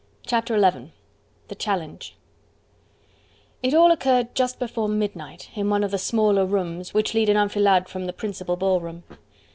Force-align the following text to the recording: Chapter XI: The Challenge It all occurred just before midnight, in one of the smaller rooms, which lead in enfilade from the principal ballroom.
Chapter 0.25 0.59
XI: 0.59 0.93
The 1.47 1.53
Challenge 1.53 2.15
It 3.61 3.75
all 3.75 3.91
occurred 3.91 4.33
just 4.33 4.57
before 4.57 4.89
midnight, 4.89 5.51
in 5.55 5.69
one 5.69 5.83
of 5.83 5.91
the 5.91 5.99
smaller 5.99 6.43
rooms, 6.47 6.91
which 6.91 7.13
lead 7.13 7.29
in 7.29 7.37
enfilade 7.37 7.87
from 7.87 8.07
the 8.07 8.13
principal 8.13 8.55
ballroom. 8.55 9.03